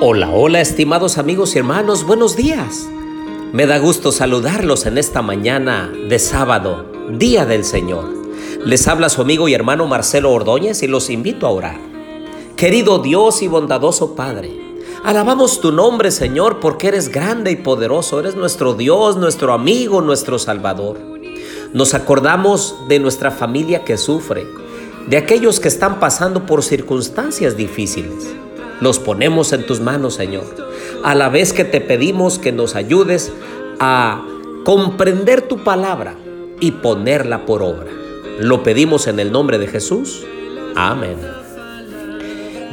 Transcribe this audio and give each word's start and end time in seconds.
Hola, 0.00 0.30
hola 0.30 0.60
estimados 0.60 1.18
amigos 1.18 1.56
y 1.56 1.58
hermanos, 1.58 2.04
buenos 2.04 2.36
días. 2.36 2.88
Me 3.52 3.66
da 3.66 3.78
gusto 3.78 4.12
saludarlos 4.12 4.86
en 4.86 4.96
esta 4.96 5.22
mañana 5.22 5.92
de 6.08 6.20
sábado, 6.20 6.86
Día 7.10 7.44
del 7.44 7.64
Señor. 7.64 8.04
Les 8.64 8.86
habla 8.86 9.08
su 9.08 9.22
amigo 9.22 9.48
y 9.48 9.54
hermano 9.54 9.88
Marcelo 9.88 10.30
Ordóñez 10.30 10.84
y 10.84 10.86
los 10.86 11.10
invito 11.10 11.48
a 11.48 11.50
orar. 11.50 11.80
Querido 12.54 13.00
Dios 13.00 13.42
y 13.42 13.48
bondadoso 13.48 14.14
Padre, 14.14 14.52
alabamos 15.02 15.60
tu 15.60 15.72
nombre 15.72 16.12
Señor 16.12 16.60
porque 16.60 16.86
eres 16.86 17.08
grande 17.08 17.50
y 17.50 17.56
poderoso, 17.56 18.20
eres 18.20 18.36
nuestro 18.36 18.74
Dios, 18.74 19.16
nuestro 19.16 19.52
amigo, 19.52 20.00
nuestro 20.00 20.38
Salvador. 20.38 21.00
Nos 21.72 21.94
acordamos 21.94 22.76
de 22.86 23.00
nuestra 23.00 23.32
familia 23.32 23.82
que 23.82 23.96
sufre, 23.96 24.46
de 25.08 25.16
aquellos 25.16 25.58
que 25.58 25.66
están 25.66 25.98
pasando 25.98 26.46
por 26.46 26.62
circunstancias 26.62 27.56
difíciles 27.56 28.28
los 28.80 28.98
ponemos 28.98 29.52
en 29.52 29.66
tus 29.66 29.80
manos, 29.80 30.14
Señor. 30.14 30.54
A 31.04 31.14
la 31.14 31.28
vez 31.28 31.52
que 31.52 31.64
te 31.64 31.80
pedimos 31.80 32.38
que 32.38 32.52
nos 32.52 32.74
ayudes 32.74 33.32
a 33.80 34.24
comprender 34.64 35.42
tu 35.42 35.64
palabra 35.64 36.16
y 36.60 36.72
ponerla 36.72 37.46
por 37.46 37.62
obra. 37.62 37.90
Lo 38.38 38.62
pedimos 38.62 39.06
en 39.06 39.18
el 39.20 39.32
nombre 39.32 39.58
de 39.58 39.66
Jesús. 39.66 40.24
Amén. 40.76 41.16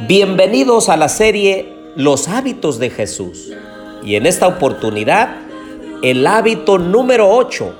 Bienvenidos 0.06 0.88
a 0.88 0.96
la 0.96 1.08
serie 1.08 1.72
Los 1.96 2.28
hábitos 2.28 2.78
de 2.78 2.90
Jesús. 2.90 3.52
Y 4.04 4.14
en 4.14 4.26
esta 4.26 4.46
oportunidad, 4.46 5.36
el 6.02 6.26
hábito 6.26 6.78
número 6.78 7.30
8, 7.30 7.74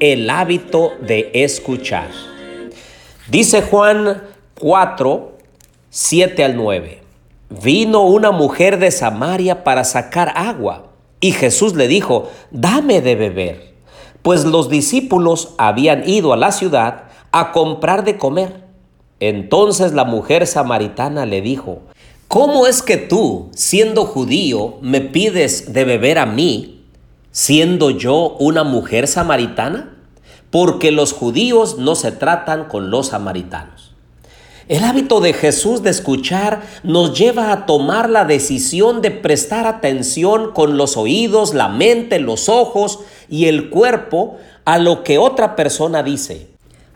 el 0.00 0.30
hábito 0.30 0.92
de 1.02 1.30
escuchar. 1.34 2.08
Dice 3.28 3.62
Juan 3.62 4.22
4, 4.58 5.32
7 5.90 6.44
al 6.44 6.56
9. 6.56 6.99
Vino 7.50 8.02
una 8.02 8.30
mujer 8.30 8.78
de 8.78 8.92
Samaria 8.92 9.64
para 9.64 9.82
sacar 9.82 10.32
agua, 10.36 10.92
y 11.18 11.32
Jesús 11.32 11.74
le 11.74 11.88
dijo, 11.88 12.30
dame 12.52 13.00
de 13.00 13.16
beber, 13.16 13.74
pues 14.22 14.44
los 14.44 14.68
discípulos 14.68 15.54
habían 15.58 16.08
ido 16.08 16.32
a 16.32 16.36
la 16.36 16.52
ciudad 16.52 17.08
a 17.32 17.50
comprar 17.50 18.04
de 18.04 18.18
comer. 18.18 18.68
Entonces 19.18 19.92
la 19.94 20.04
mujer 20.04 20.46
samaritana 20.46 21.26
le 21.26 21.40
dijo, 21.40 21.80
¿cómo 22.28 22.68
es 22.68 22.82
que 22.82 22.98
tú, 22.98 23.50
siendo 23.52 24.04
judío, 24.04 24.76
me 24.80 25.00
pides 25.00 25.72
de 25.72 25.84
beber 25.84 26.20
a 26.20 26.26
mí, 26.26 26.84
siendo 27.32 27.90
yo 27.90 28.36
una 28.38 28.62
mujer 28.62 29.08
samaritana? 29.08 29.98
Porque 30.52 30.92
los 30.92 31.12
judíos 31.12 31.78
no 31.78 31.96
se 31.96 32.12
tratan 32.12 32.66
con 32.66 32.90
los 32.92 33.08
samaritanos. 33.08 33.89
El 34.70 34.84
hábito 34.84 35.20
de 35.20 35.32
Jesús 35.32 35.82
de 35.82 35.90
escuchar 35.90 36.62
nos 36.84 37.18
lleva 37.18 37.50
a 37.50 37.66
tomar 37.66 38.08
la 38.08 38.24
decisión 38.24 39.02
de 39.02 39.10
prestar 39.10 39.66
atención 39.66 40.52
con 40.52 40.76
los 40.76 40.96
oídos, 40.96 41.54
la 41.54 41.66
mente, 41.66 42.20
los 42.20 42.48
ojos 42.48 43.00
y 43.28 43.46
el 43.46 43.68
cuerpo 43.68 44.36
a 44.64 44.78
lo 44.78 45.02
que 45.02 45.18
otra 45.18 45.56
persona 45.56 46.04
dice, 46.04 46.46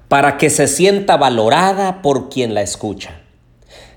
para 0.06 0.36
que 0.38 0.50
se 0.50 0.68
sienta 0.68 1.16
valorada 1.16 2.00
por 2.00 2.28
quien 2.28 2.54
la 2.54 2.62
escucha. 2.62 3.22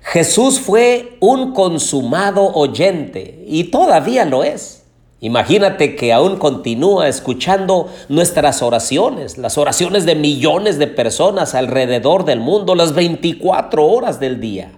Jesús 0.01 0.59
fue 0.59 1.15
un 1.19 1.53
consumado 1.53 2.51
oyente 2.55 3.45
y 3.47 3.65
todavía 3.65 4.25
lo 4.25 4.43
es. 4.43 4.76
Imagínate 5.19 5.95
que 5.95 6.13
aún 6.13 6.37
continúa 6.37 7.07
escuchando 7.07 7.89
nuestras 8.07 8.61
oraciones, 8.61 9.39
las 9.39 9.57
oraciones 9.57 10.05
de 10.05 10.13
millones 10.13 10.77
de 10.77 10.85
personas 10.85 11.55
alrededor 11.55 12.23
del 12.23 12.39
mundo, 12.39 12.75
las 12.75 12.93
24 12.93 13.83
horas 13.87 14.19
del 14.19 14.39
día, 14.39 14.73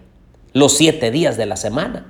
los 0.53 0.77
7 0.77 1.11
días 1.11 1.35
de 1.35 1.45
la 1.45 1.57
semana. 1.57 2.09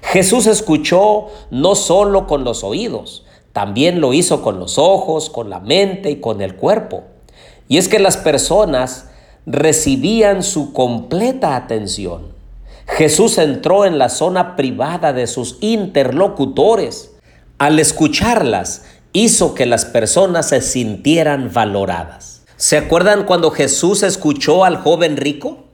Jesús 0.00 0.46
escuchó 0.46 1.26
no 1.50 1.74
solo 1.74 2.26
con 2.26 2.42
los 2.42 2.64
oídos, 2.64 3.26
también 3.52 4.00
lo 4.00 4.14
hizo 4.14 4.40
con 4.40 4.58
los 4.58 4.78
ojos, 4.78 5.28
con 5.28 5.50
la 5.50 5.60
mente 5.60 6.10
y 6.10 6.20
con 6.20 6.40
el 6.40 6.56
cuerpo. 6.56 7.04
Y 7.68 7.76
es 7.76 7.88
que 7.88 7.98
las 7.98 8.16
personas 8.16 9.10
recibían 9.44 10.42
su 10.42 10.72
completa 10.72 11.54
atención. 11.54 12.32
Jesús 12.86 13.36
entró 13.36 13.84
en 13.84 13.98
la 13.98 14.08
zona 14.08 14.56
privada 14.56 15.12
de 15.12 15.26
sus 15.26 15.58
interlocutores 15.60 17.17
al 17.58 17.78
escucharlas, 17.78 18.84
hizo 19.12 19.54
que 19.54 19.66
las 19.66 19.84
personas 19.84 20.48
se 20.48 20.60
sintieran 20.60 21.52
valoradas. 21.52 22.42
¿Se 22.56 22.76
acuerdan 22.76 23.24
cuando 23.24 23.50
Jesús 23.50 24.02
escuchó 24.02 24.64
al 24.64 24.78
joven 24.78 25.16
rico? 25.16 25.64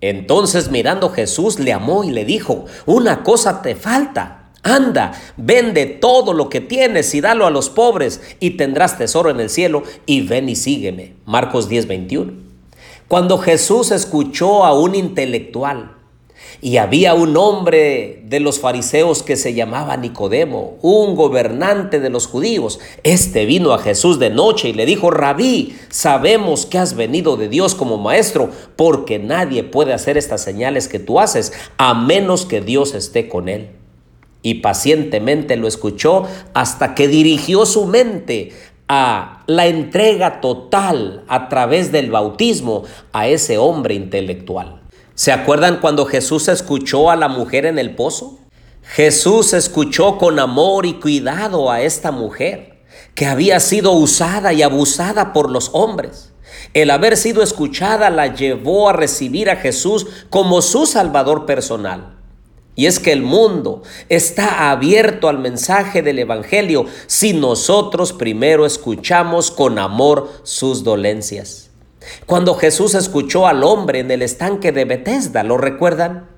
Entonces 0.00 0.70
mirando 0.70 1.10
Jesús 1.10 1.58
le 1.58 1.72
amó 1.72 2.04
y 2.04 2.10
le 2.10 2.24
dijo, 2.24 2.66
una 2.86 3.22
cosa 3.22 3.62
te 3.62 3.76
falta. 3.76 4.50
Anda, 4.64 5.12
vende 5.36 5.86
todo 5.86 6.32
lo 6.32 6.48
que 6.48 6.60
tienes 6.60 7.14
y 7.14 7.20
dalo 7.20 7.46
a 7.46 7.50
los 7.50 7.68
pobres 7.68 8.20
y 8.38 8.50
tendrás 8.50 8.96
tesoro 8.96 9.30
en 9.30 9.40
el 9.40 9.50
cielo 9.50 9.82
y 10.06 10.20
ven 10.20 10.48
y 10.48 10.54
sígueme. 10.54 11.14
Marcos 11.26 11.68
10:21. 11.68 12.32
Cuando 13.08 13.38
Jesús 13.38 13.90
escuchó 13.90 14.64
a 14.64 14.72
un 14.72 14.94
intelectual, 14.94 15.96
y 16.60 16.76
había 16.76 17.14
un 17.14 17.36
hombre 17.36 18.22
de 18.24 18.38
los 18.38 18.60
fariseos 18.60 19.22
que 19.22 19.36
se 19.36 19.54
llamaba 19.54 19.96
Nicodemo, 19.96 20.76
un 20.80 21.16
gobernante 21.16 21.98
de 21.98 22.08
los 22.10 22.26
judíos. 22.26 22.78
Este 23.02 23.46
vino 23.46 23.72
a 23.72 23.78
Jesús 23.78 24.18
de 24.18 24.30
noche 24.30 24.68
y 24.68 24.72
le 24.72 24.86
dijo, 24.86 25.10
Rabí, 25.10 25.76
sabemos 25.88 26.66
que 26.66 26.78
has 26.78 26.94
venido 26.94 27.36
de 27.36 27.48
Dios 27.48 27.74
como 27.74 27.98
maestro, 27.98 28.50
porque 28.76 29.18
nadie 29.18 29.64
puede 29.64 29.92
hacer 29.92 30.16
estas 30.16 30.42
señales 30.42 30.88
que 30.88 30.98
tú 30.98 31.18
haces, 31.18 31.52
a 31.78 31.94
menos 31.94 32.46
que 32.46 32.60
Dios 32.60 32.94
esté 32.94 33.28
con 33.28 33.48
él. 33.48 33.70
Y 34.42 34.54
pacientemente 34.54 35.56
lo 35.56 35.68
escuchó 35.68 36.24
hasta 36.52 36.94
que 36.94 37.08
dirigió 37.08 37.64
su 37.64 37.86
mente 37.86 38.52
a 38.88 39.42
la 39.46 39.66
entrega 39.66 40.40
total 40.40 41.24
a 41.28 41.48
través 41.48 41.92
del 41.92 42.10
bautismo 42.10 42.82
a 43.12 43.26
ese 43.28 43.56
hombre 43.56 43.94
intelectual. 43.94 44.81
¿Se 45.22 45.30
acuerdan 45.30 45.78
cuando 45.80 46.04
Jesús 46.04 46.48
escuchó 46.48 47.08
a 47.08 47.14
la 47.14 47.28
mujer 47.28 47.64
en 47.64 47.78
el 47.78 47.94
pozo? 47.94 48.40
Jesús 48.82 49.52
escuchó 49.52 50.18
con 50.18 50.40
amor 50.40 50.84
y 50.84 50.94
cuidado 50.94 51.70
a 51.70 51.80
esta 51.80 52.10
mujer 52.10 52.82
que 53.14 53.26
había 53.26 53.60
sido 53.60 53.92
usada 53.92 54.52
y 54.52 54.62
abusada 54.62 55.32
por 55.32 55.48
los 55.48 55.70
hombres. 55.74 56.32
El 56.74 56.90
haber 56.90 57.16
sido 57.16 57.40
escuchada 57.40 58.10
la 58.10 58.34
llevó 58.34 58.88
a 58.88 58.94
recibir 58.94 59.48
a 59.48 59.54
Jesús 59.54 60.08
como 60.28 60.60
su 60.60 60.86
Salvador 60.86 61.46
personal. 61.46 62.18
Y 62.74 62.86
es 62.86 62.98
que 62.98 63.12
el 63.12 63.22
mundo 63.22 63.82
está 64.08 64.72
abierto 64.72 65.28
al 65.28 65.38
mensaje 65.38 66.02
del 66.02 66.18
Evangelio 66.18 66.86
si 67.06 67.32
nosotros 67.32 68.12
primero 68.12 68.66
escuchamos 68.66 69.52
con 69.52 69.78
amor 69.78 70.32
sus 70.42 70.82
dolencias. 70.82 71.71
Cuando 72.26 72.54
Jesús 72.54 72.94
escuchó 72.94 73.46
al 73.46 73.64
hombre 73.64 74.00
en 74.00 74.10
el 74.10 74.22
estanque 74.22 74.72
de 74.72 74.84
Bethesda, 74.84 75.42
¿lo 75.42 75.58
recuerdan? 75.58 76.28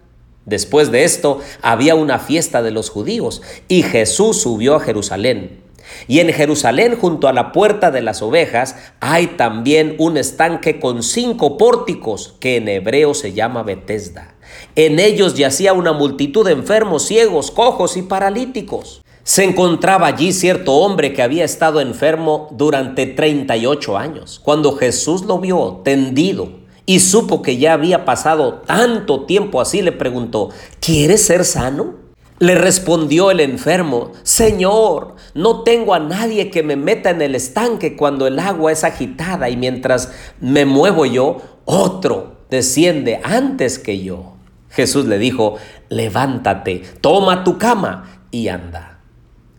Después 0.46 0.90
de 0.90 1.04
esto 1.04 1.40
había 1.62 1.94
una 1.94 2.18
fiesta 2.18 2.62
de 2.62 2.70
los 2.70 2.90
judíos 2.90 3.42
y 3.68 3.82
Jesús 3.82 4.42
subió 4.42 4.76
a 4.76 4.80
Jerusalén. 4.80 5.62
Y 6.08 6.20
en 6.20 6.32
Jerusalén, 6.32 6.96
junto 6.98 7.28
a 7.28 7.32
la 7.32 7.52
puerta 7.52 7.90
de 7.90 8.02
las 8.02 8.22
ovejas, 8.22 8.76
hay 9.00 9.28
también 9.28 9.96
un 9.98 10.16
estanque 10.16 10.80
con 10.80 11.02
cinco 11.02 11.56
pórticos 11.56 12.34
que 12.40 12.56
en 12.56 12.68
hebreo 12.68 13.14
se 13.14 13.32
llama 13.32 13.62
Bethesda. 13.62 14.34
En 14.76 14.98
ellos 14.98 15.34
yacía 15.34 15.72
una 15.72 15.92
multitud 15.92 16.44
de 16.44 16.52
enfermos, 16.52 17.06
ciegos, 17.06 17.50
cojos 17.50 17.96
y 17.96 18.02
paralíticos. 18.02 19.03
Se 19.26 19.42
encontraba 19.42 20.06
allí 20.06 20.34
cierto 20.34 20.74
hombre 20.74 21.14
que 21.14 21.22
había 21.22 21.46
estado 21.46 21.80
enfermo 21.80 22.48
durante 22.50 23.06
38 23.06 23.96
años. 23.96 24.38
Cuando 24.44 24.76
Jesús 24.76 25.24
lo 25.24 25.38
vio 25.38 25.80
tendido 25.82 26.50
y 26.84 27.00
supo 27.00 27.40
que 27.40 27.56
ya 27.56 27.72
había 27.72 28.04
pasado 28.04 28.62
tanto 28.66 29.24
tiempo 29.24 29.62
así, 29.62 29.80
le 29.80 29.92
preguntó, 29.92 30.50
¿quieres 30.78 31.24
ser 31.24 31.46
sano? 31.46 31.94
Le 32.38 32.54
respondió 32.54 33.30
el 33.30 33.40
enfermo, 33.40 34.12
Señor, 34.24 35.14
no 35.32 35.62
tengo 35.62 35.94
a 35.94 36.00
nadie 36.00 36.50
que 36.50 36.62
me 36.62 36.76
meta 36.76 37.08
en 37.08 37.22
el 37.22 37.34
estanque 37.34 37.96
cuando 37.96 38.26
el 38.26 38.38
agua 38.38 38.72
es 38.72 38.84
agitada 38.84 39.48
y 39.48 39.56
mientras 39.56 40.12
me 40.38 40.66
muevo 40.66 41.06
yo, 41.06 41.38
otro 41.64 42.40
desciende 42.50 43.22
antes 43.24 43.78
que 43.78 44.02
yo. 44.02 44.34
Jesús 44.68 45.06
le 45.06 45.16
dijo, 45.16 45.54
levántate, 45.88 46.82
toma 47.00 47.42
tu 47.42 47.56
cama 47.56 48.26
y 48.30 48.48
anda. 48.48 48.93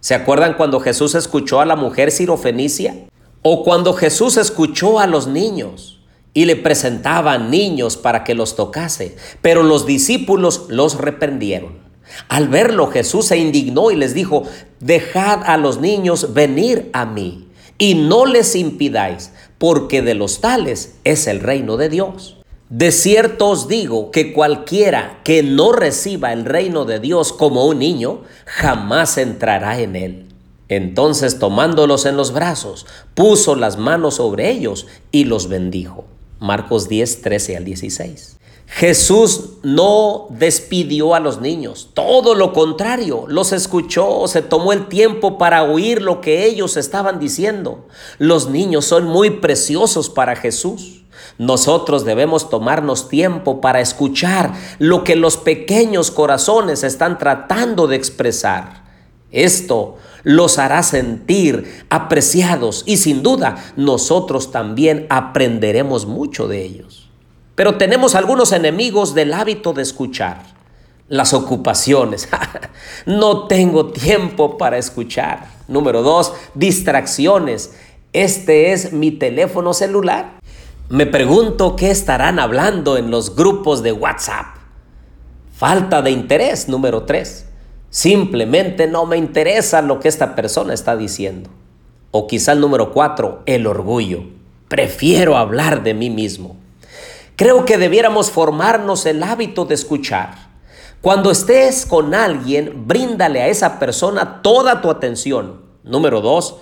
¿Se 0.06 0.14
acuerdan 0.14 0.54
cuando 0.54 0.80
Jesús 0.82 1.16
escuchó 1.16 1.62
a 1.62 1.66
la 1.66 1.76
mujer 1.76 2.12
sirofenicia? 2.12 3.08
O 3.42 3.64
cuando 3.64 3.94
Jesús 3.94 4.38
escuchó 4.38 5.00
a 5.00 5.08
los 5.08 5.26
niños 5.26 6.00
y 6.32 6.46
le 6.46 6.56
presentaban 6.56 7.50
niños 7.50 7.98
para 7.98 8.24
que 8.24 8.36
los 8.36 8.56
tocase, 8.56 9.16
pero 9.42 9.64
los 9.64 9.88
discípulos 9.88 10.68
los 10.70 11.00
reprendieron. 11.00 11.80
Al 12.28 12.50
verlo 12.50 12.86
Jesús 12.86 13.26
se 13.26 13.38
indignó 13.40 13.90
y 13.90 13.96
les 13.96 14.14
dijo, 14.14 14.44
dejad 14.80 15.42
a 15.44 15.58
los 15.58 15.82
niños 15.82 16.36
venir 16.36 16.92
a 16.94 17.08
mí 17.08 17.48
y 17.80 17.96
no 17.96 18.28
les 18.28 18.56
impidáis, 18.56 19.32
porque 19.58 20.04
de 20.04 20.14
los 20.14 20.40
tales 20.40 20.98
es 21.04 21.26
el 21.26 21.40
reino 21.40 21.78
de 21.78 21.90
Dios. 21.90 22.38
De 22.70 22.92
cierto 22.92 23.50
os 23.50 23.68
digo 23.68 24.10
que 24.10 24.34
cualquiera 24.34 25.22
que 25.24 25.44
no 25.44 25.72
reciba 25.72 26.34
el 26.34 26.46
reino 26.46 26.86
de 26.86 27.00
Dios 27.00 27.32
como 27.32 27.66
un 27.68 27.78
niño, 27.78 28.22
jamás 28.46 29.20
entrará 29.20 29.80
en 29.80 29.96
él. 29.96 30.26
Entonces 30.68 31.38
tomándolos 31.38 32.08
en 32.08 32.18
los 32.18 32.34
brazos, 32.34 32.88
puso 33.14 33.56
las 33.56 33.78
manos 33.78 34.16
sobre 34.16 34.50
ellos 34.50 34.88
y 35.12 35.26
los 35.26 35.48
bendijo. 35.48 36.06
Marcos 36.40 36.90
10, 36.90 37.22
13 37.22 37.58
al 37.58 37.66
16. 37.66 38.38
Jesús 38.66 39.52
no 39.62 40.26
despidió 40.32 41.14
a 41.14 41.20
los 41.20 41.40
niños, 41.40 41.92
todo 41.94 42.34
lo 42.34 42.52
contrario, 42.52 43.26
los 43.28 43.54
escuchó, 43.54 44.28
se 44.28 44.42
tomó 44.42 44.74
el 44.74 44.88
tiempo 44.88 45.38
para 45.38 45.64
oír 45.64 46.02
lo 46.02 46.20
que 46.20 46.46
ellos 46.46 46.76
estaban 46.76 47.20
diciendo. 47.20 47.86
Los 48.18 48.50
niños 48.50 48.86
son 48.86 49.06
muy 49.06 49.30
preciosos 49.30 50.10
para 50.10 50.36
Jesús. 50.36 51.05
Nosotros 51.38 52.06
debemos 52.06 52.50
tomarnos 52.50 53.10
tiempo 53.10 53.60
para 53.60 53.82
escuchar 53.82 54.54
lo 54.80 55.04
que 55.04 55.16
los 55.16 55.38
pequeños 55.38 56.12
corazones 56.12 56.84
están 56.84 57.18
tratando 57.18 57.88
de 57.88 57.98
expresar. 57.98 58.86
Esto 59.32 59.98
los 60.24 60.60
hará 60.60 60.82
sentir 60.82 61.86
apreciados 61.90 62.84
y 62.86 62.98
sin 62.98 63.22
duda 63.22 63.74
nosotros 63.76 64.52
también 64.52 65.08
aprenderemos 65.10 66.06
mucho 66.06 66.48
de 66.48 66.64
ellos. 66.64 67.10
Pero 67.56 67.78
tenemos 67.78 68.16
algunos 68.16 68.52
enemigos 68.52 69.14
del 69.14 69.34
hábito 69.34 69.74
de 69.74 69.82
escuchar. 69.82 70.44
Las 71.08 71.34
ocupaciones. 71.34 72.28
no 73.06 73.48
tengo 73.48 73.88
tiempo 73.88 74.58
para 74.58 74.78
escuchar. 74.78 75.48
Número 75.68 76.02
dos, 76.02 76.34
distracciones. 76.54 77.76
Este 78.14 78.72
es 78.72 78.94
mi 78.94 79.12
teléfono 79.12 79.74
celular. 79.74 80.40
Me 80.90 81.08
pregunto 81.08 81.76
qué 81.76 81.90
estarán 81.90 82.38
hablando 82.38 82.98
en 82.98 83.10
los 83.10 83.36
grupos 83.36 83.82
de 83.82 83.92
WhatsApp. 83.92 84.58
Falta 85.52 86.04
de 86.04 86.12
interés, 86.12 86.70
número 86.70 87.04
tres. 87.04 87.48
Simplemente 87.90 88.86
no 88.86 89.08
me 89.08 89.18
interesa 89.18 89.82
lo 89.82 90.00
que 90.00 90.08
esta 90.08 90.36
persona 90.36 90.76
está 90.76 90.96
diciendo. 90.96 91.50
O 92.12 92.28
quizá 92.28 92.52
el 92.52 92.60
número 92.60 92.92
cuatro, 92.92 93.42
el 93.48 93.66
orgullo. 93.66 94.26
Prefiero 94.68 95.38
hablar 95.38 95.82
de 95.82 95.96
mí 95.96 96.12
mismo. 96.12 96.56
Creo 97.36 97.66
que 97.66 97.80
debiéramos 97.80 98.30
formarnos 98.30 99.08
el 99.08 99.24
hábito 99.24 99.66
de 99.66 99.74
escuchar. 99.74 100.36
Cuando 101.02 101.32
estés 101.32 101.88
con 101.88 102.14
alguien, 102.14 102.86
bríndale 102.86 103.42
a 103.42 103.48
esa 103.48 103.80
persona 103.80 104.44
toda 104.44 104.82
tu 104.82 104.92
atención. 104.92 105.62
Número 105.84 106.22
dos, 106.22 106.58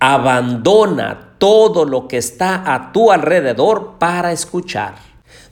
abandona 0.00 1.27
todo 1.38 1.84
lo 1.84 2.08
que 2.08 2.18
está 2.18 2.74
a 2.74 2.92
tu 2.92 3.10
alrededor 3.10 3.94
para 3.98 4.32
escuchar. 4.32 4.96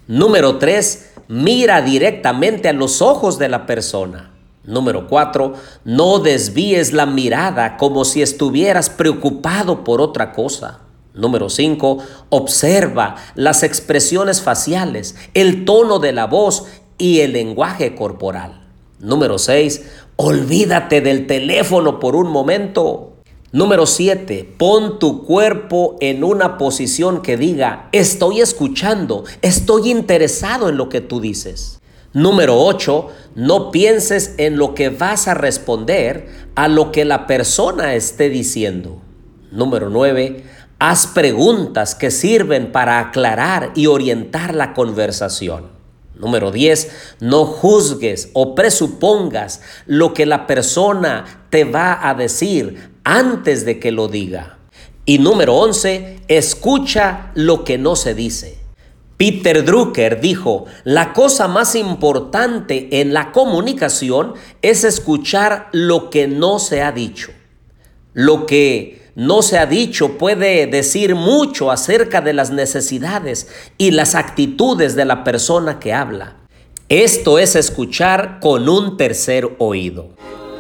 Número 0.07 0.59
tres, 0.59 1.13
mira 1.29 1.83
directamente 1.83 2.69
a 2.69 2.73
los 2.73 3.03
ojos 3.03 3.39
de 3.39 3.49
la 3.49 3.67
persona. 3.67 4.33
Número 4.67 5.07
4. 5.07 5.55
No 5.85 6.19
desvíes 6.19 6.93
la 6.93 7.07
mirada 7.07 7.77
como 7.77 8.05
si 8.05 8.21
estuvieras 8.21 8.91
preocupado 8.91 9.85
por 9.85 10.01
otra 10.01 10.33
cosa. 10.33 10.81
Número 11.15 11.49
5. 11.49 11.99
Observa 12.31 13.17
las 13.35 13.63
expresiones 13.63 14.43
faciales, 14.43 15.15
el 15.35 15.65
tono 15.65 15.99
de 15.99 16.13
la 16.13 16.27
voz 16.27 16.65
y 16.99 17.21
el 17.21 17.33
lenguaje 17.33 17.95
corporal. 17.95 18.67
Número 18.99 19.39
6. 19.39 19.83
Olvídate 20.17 21.01
del 21.01 21.27
teléfono 21.27 22.01
por 22.01 22.17
un 22.17 22.29
momento. 22.29 23.06
Número 23.57 23.87
7. 23.87 24.53
Pon 24.59 24.99
tu 24.99 25.25
cuerpo 25.25 25.97
en 26.01 26.25
una 26.25 26.59
posición 26.59 27.23
que 27.23 27.39
diga, 27.39 27.89
estoy 27.93 28.43
escuchando, 28.43 29.25
estoy 29.41 29.91
interesado 29.91 30.69
en 30.69 30.77
lo 30.77 30.91
que 30.91 31.01
tú 31.01 31.23
dices. 31.23 31.81
Número 32.13 32.61
8, 32.61 33.09
no 33.35 33.71
pienses 33.71 34.35
en 34.37 34.59
lo 34.59 34.75
que 34.75 34.91
vas 34.91 35.27
a 35.27 35.33
responder 35.33 36.29
a 36.55 36.69
lo 36.69 36.93
que 36.93 37.07
la 37.07 37.27
persona 37.27 37.95
esté 37.95 38.29
diciendo. 38.29 39.01
Número 39.51 39.89
9, 39.89 40.45
haz 40.79 41.07
preguntas 41.07 41.95
que 41.95 42.11
sirven 42.11 42.73
para 42.73 42.99
aclarar 42.99 43.73
y 43.75 43.87
orientar 43.87 44.55
la 44.55 44.75
conversación. 44.75 45.75
Número 46.15 46.51
10, 46.51 47.17
no 47.21 47.47
juzgues 47.47 48.29
o 48.35 48.55
presupongas 48.55 49.63
lo 49.87 50.13
que 50.13 50.27
la 50.27 50.47
persona 50.47 51.47
te 51.49 51.65
va 51.65 52.07
a 52.07 52.15
decir 52.15 52.96
antes 53.07 53.65
de 53.65 53.79
que 53.79 53.93
lo 53.93 54.09
diga. 54.09 54.59
Y 55.05 55.21
número 55.21 55.55
11, 55.55 56.23
escucha 56.27 57.31
lo 57.35 57.63
que 57.63 57.79
no 57.79 57.95
se 57.95 58.15
dice. 58.15 58.59
Peter 59.17 59.65
Drucker 59.65 60.21
dijo, 60.21 60.67
la 60.83 61.13
cosa 61.13 61.47
más 61.47 61.77
importante 61.77 63.01
en 63.01 63.15
la 63.15 63.31
comunicación 63.31 64.35
es 64.61 64.83
escuchar 64.83 65.69
lo 65.71 66.11
que 66.11 66.27
no 66.27 66.59
se 66.59 66.83
ha 66.83 66.91
dicho. 66.91 67.31
Lo 68.13 68.45
que 68.45 69.07
no 69.15 69.41
se 69.41 69.57
ha 69.59 69.67
dicho 69.67 70.19
puede 70.19 70.67
decir 70.67 71.15
mucho 71.15 71.71
acerca 71.71 72.21
de 72.21 72.33
las 72.33 72.51
necesidades 72.51 73.47
y 73.79 73.93
las 73.93 74.17
actitudes 74.17 74.97
de 74.97 75.05
la 75.05 75.23
persona 75.23 75.79
que 75.79 75.93
habla. 75.93 76.39
Esto 76.89 77.39
es 77.39 77.55
escuchar 77.55 78.41
con 78.41 78.69
un 78.69 78.97
tercer 78.97 79.49
oído. 79.59 80.11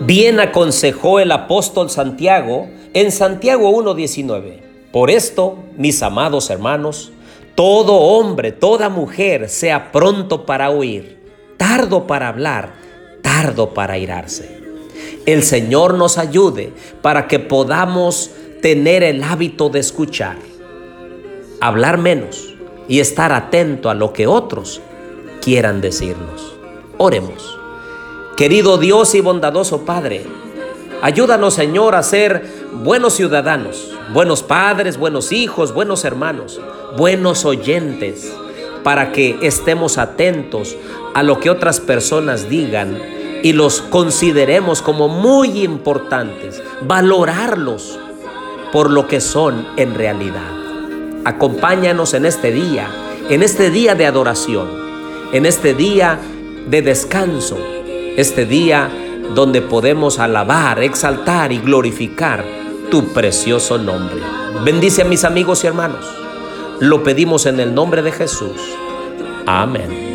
Bien 0.00 0.40
aconsejó 0.40 1.20
el 1.20 1.32
apóstol 1.32 1.88
Santiago 1.88 2.68
en 2.92 3.10
Santiago 3.10 3.70
1.19. 3.70 4.60
Por 4.92 5.10
esto, 5.10 5.58
mis 5.76 6.02
amados 6.02 6.50
hermanos, 6.50 7.12
todo 7.54 7.94
hombre, 7.94 8.52
toda 8.52 8.90
mujer 8.90 9.48
sea 9.48 9.92
pronto 9.92 10.44
para 10.44 10.68
oír, 10.68 11.18
tardo 11.56 12.06
para 12.06 12.28
hablar, 12.28 12.74
tardo 13.22 13.72
para 13.72 13.96
irarse. 13.96 14.60
El 15.24 15.42
Señor 15.42 15.94
nos 15.94 16.18
ayude 16.18 16.74
para 17.00 17.26
que 17.26 17.38
podamos 17.38 18.30
tener 18.60 19.02
el 19.02 19.22
hábito 19.24 19.70
de 19.70 19.80
escuchar, 19.80 20.36
hablar 21.60 21.96
menos 21.96 22.54
y 22.86 23.00
estar 23.00 23.32
atento 23.32 23.88
a 23.88 23.94
lo 23.94 24.12
que 24.12 24.26
otros 24.26 24.82
quieran 25.40 25.80
decirnos. 25.80 26.54
Oremos. 26.98 27.65
Querido 28.36 28.78
Dios 28.78 29.14
y 29.14 29.20
bondadoso 29.20 29.84
Padre, 29.84 30.24
ayúdanos 31.02 31.54
Señor 31.54 31.94
a 31.94 32.02
ser 32.02 32.44
buenos 32.72 33.14
ciudadanos, 33.14 33.92
buenos 34.12 34.42
padres, 34.42 34.98
buenos 34.98 35.32
hijos, 35.32 35.72
buenos 35.72 36.04
hermanos 36.04 36.60
buenos 36.96 37.44
oyentes 37.44 38.32
para 38.82 39.12
que 39.12 39.38
estemos 39.42 39.98
atentos 39.98 40.76
a 41.14 41.22
lo 41.22 41.40
que 41.40 41.50
otras 41.50 41.80
personas 41.80 42.48
digan 42.48 42.98
y 43.42 43.52
los 43.52 43.82
consideremos 43.82 44.82
como 44.82 45.08
muy 45.08 45.62
importantes, 45.62 46.62
valorarlos 46.82 47.98
por 48.72 48.90
lo 48.90 49.06
que 49.06 49.20
son 49.20 49.66
en 49.76 49.94
realidad. 49.94 50.52
Acompáñanos 51.24 52.14
en 52.14 52.26
este 52.26 52.52
día, 52.52 52.88
en 53.28 53.42
este 53.42 53.70
día 53.70 53.94
de 53.94 54.06
adoración, 54.06 54.68
en 55.32 55.46
este 55.46 55.74
día 55.74 56.18
de 56.68 56.82
descanso, 56.82 57.58
este 58.16 58.46
día 58.46 58.90
donde 59.34 59.62
podemos 59.62 60.18
alabar, 60.18 60.82
exaltar 60.82 61.52
y 61.52 61.58
glorificar 61.58 62.44
tu 62.90 63.12
precioso 63.12 63.78
nombre. 63.78 64.20
Bendice 64.64 65.02
a 65.02 65.04
mis 65.04 65.24
amigos 65.24 65.64
y 65.64 65.66
hermanos. 65.66 66.06
Lo 66.80 67.02
pedimos 67.02 67.46
en 67.46 67.60
el 67.60 67.74
nombre 67.74 68.02
de 68.02 68.12
Jesús. 68.12 68.60
Amén. 69.46 70.05